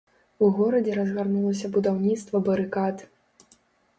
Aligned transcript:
У 0.45 0.47
горадзе 0.53 0.93
разгарнулася 0.99 1.69
будаўніцтва 1.75 2.41
барыкад. 2.47 3.03